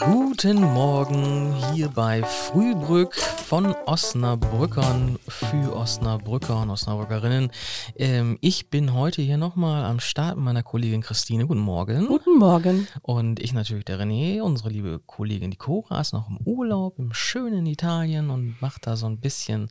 [0.00, 7.50] Guten Morgen hier bei Frühbrück von Osnabrückern für Osnabrücker und Osnabrückerinnen.
[7.96, 11.46] Ähm, ich bin heute hier nochmal am Start mit meiner Kollegin Christine.
[11.46, 12.06] Guten Morgen.
[12.06, 12.88] Guten Morgen.
[13.02, 17.12] Und ich natürlich der René, unsere liebe Kollegin die Cora ist noch im Urlaub im
[17.12, 19.68] schönen Italien und macht da so ein bisschen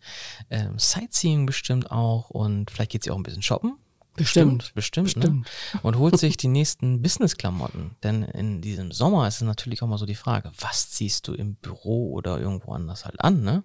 [0.51, 3.77] ähm, Sightseeing bestimmt auch und vielleicht geht sie auch ein bisschen shoppen.
[4.19, 4.71] Bestimmt.
[4.75, 5.45] Bestimmt, Bestimmt.
[5.73, 5.79] Ne?
[5.83, 7.95] Und holt sich die nächsten Business-Klamotten.
[8.03, 11.33] Denn in diesem Sommer ist es natürlich auch mal so die Frage, was ziehst du
[11.33, 13.63] im Büro oder irgendwo anders halt an, ne?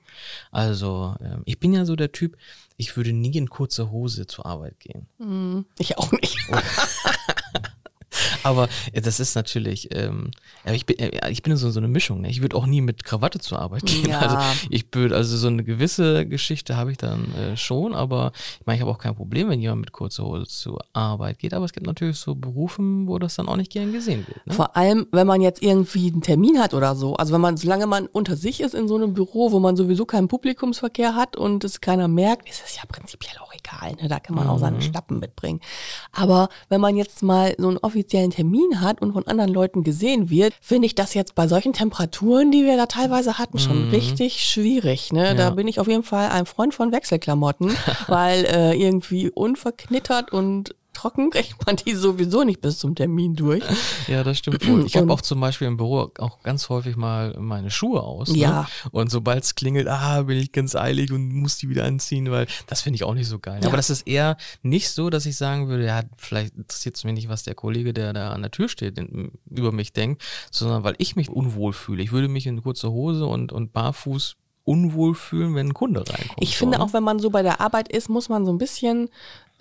[0.50, 2.36] Also, ähm, ich bin ja so der Typ,
[2.77, 5.06] ich würde nie in kurzer Hose zur Arbeit gehen.
[5.18, 6.36] Hm, Ich auch nicht.
[8.44, 10.30] Aber äh, das ist natürlich, ähm,
[10.72, 12.20] ich bin, äh, ich bin so, so eine Mischung.
[12.20, 12.30] Ne?
[12.30, 14.08] Ich würde auch nie mit Krawatte zur Arbeit gehen.
[14.08, 14.20] Ja.
[14.20, 14.36] Also
[14.70, 18.76] ich würde, also so eine gewisse Geschichte habe ich dann äh, schon, aber ich meine,
[18.76, 21.54] ich habe auch kein Problem, wenn jemand mit kurzer Hose zur Arbeit geht.
[21.54, 24.46] Aber es gibt natürlich so Berufen, wo das dann auch nicht gern gesehen wird.
[24.46, 24.54] Ne?
[24.54, 27.14] Vor allem, wenn man jetzt irgendwie einen Termin hat oder so.
[27.16, 30.04] Also wenn man, solange man unter sich ist in so einem Büro, wo man sowieso
[30.04, 33.94] keinen Publikumsverkehr hat und es keiner merkt, ist es ja prinzipiell auch egal.
[34.00, 34.08] Ne?
[34.08, 35.60] Da kann man auch seine Schlappen mitbringen.
[36.12, 40.28] Aber wenn man jetzt mal so einen offiziellen Termin hat und von anderen Leuten gesehen
[40.30, 44.44] wird, finde ich das jetzt bei solchen Temperaturen, die wir da teilweise hatten, schon richtig
[44.44, 45.12] schwierig.
[45.12, 45.34] Ne?
[45.34, 45.50] Da Ja.
[45.50, 47.70] bin ich auf jeden Fall ein Freund von Wechselklamotten,
[48.08, 50.74] weil äh, irgendwie unverknittert und
[51.05, 53.62] trocken kriegt man die sowieso nicht bis zum Termin durch.
[54.08, 54.84] Ja, das stimmt wohl.
[54.94, 58.28] Ich habe auch zum Beispiel im Büro auch ganz häufig mal meine Schuhe aus.
[58.28, 58.38] Ne?
[58.38, 58.69] Ja.
[58.92, 62.47] Und sobald es klingelt, ah, bin ich ganz eilig und muss die wieder anziehen, weil
[62.66, 63.60] das finde ich auch nicht so geil.
[63.62, 63.69] Ja.
[63.69, 67.14] Aber das ist eher nicht so, dass ich sagen würde, ja, vielleicht interessiert es mich
[67.14, 70.84] nicht, was der Kollege, der da an der Tür steht, in, über mich denkt, sondern
[70.84, 72.02] weil ich mich unwohl fühle.
[72.02, 76.38] Ich würde mich in kurzer Hose und, und barfuß unwohl fühlen, wenn ein Kunde reinkommt.
[76.41, 76.84] Ich finde, ne?
[76.84, 79.10] auch wenn man so bei der Arbeit ist, muss man so ein bisschen,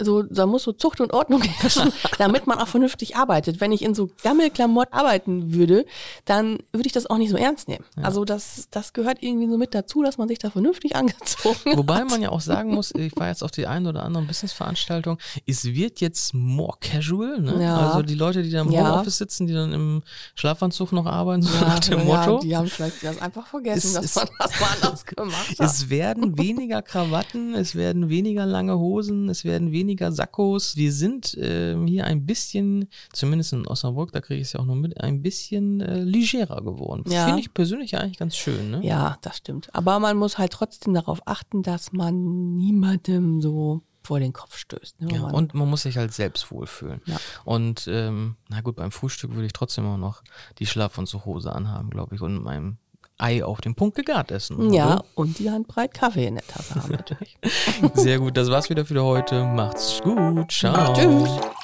[0.01, 3.61] so, da muss so Zucht und Ordnung herrschen, damit man auch vernünftig arbeitet.
[3.61, 5.85] Wenn ich in so Gammelklamott arbeiten würde,
[6.25, 7.85] dann würde ich das auch nicht so ernst nehmen.
[8.01, 11.97] Also das, das gehört irgendwie so mit dazu, dass man sich da vernünftig angezogen Wobei
[11.97, 12.09] hat.
[12.09, 15.63] man ja auch sagen muss, ich war jetzt auf die ein oder anderen Businessveranstaltung, es
[15.65, 17.61] wird jetzt more casual, ne?
[17.63, 17.77] Ja.
[17.89, 18.89] Also die Leute, die da im Ja.
[18.91, 20.01] Homeoffice sitzen, die dann im
[20.33, 22.39] Schlafanzug noch arbeiten, so Ja, nach dem ja, Motto.
[22.39, 25.59] die haben vielleicht das einfach vergessen, Es dass ist- man das mal anders gemacht hat.
[25.59, 30.75] Es werden weniger Krawatten, es werden weniger lange Hosen, es werden weniger Sakkos.
[30.75, 34.65] Wir sind ähm, hier ein bisschen, zumindest in Osnabrück, da kriege ich es ja auch
[34.65, 37.03] noch mit, ein bisschen äh, legerer geworden.
[37.09, 37.25] Ja.
[37.25, 38.71] Finde ich persönlich eigentlich ganz schön.
[38.71, 38.85] Ne?
[38.85, 39.73] Ja, das stimmt.
[39.73, 45.01] Aber man muss halt trotzdem darauf achten, dass man niemandem so vor den Kopf stößt.
[45.01, 45.13] Ne?
[45.13, 47.01] Ja, man- und man muss sich halt selbst wohlfühlen.
[47.05, 47.17] Ja.
[47.45, 50.23] Und ähm, na gut, beim Frühstück würde ich trotzdem auch noch
[50.59, 52.77] die Schlaf- und Hose anhaben, glaube ich, und mit meinem
[53.23, 54.73] Ei auf dem Punkt gegart essen.
[54.73, 55.05] Ja, oder?
[55.15, 57.37] und die Handbreit Kaffee in der Tasse haben natürlich.
[57.93, 59.45] Sehr gut, das war's wieder für heute.
[59.45, 60.51] Macht's gut.
[60.51, 60.93] Ciao.
[60.93, 61.62] Tschüss.